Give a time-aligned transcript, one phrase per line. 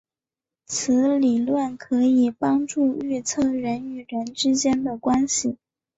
[0.65, 5.59] 此理论可以帮助预测人与人之间的关系。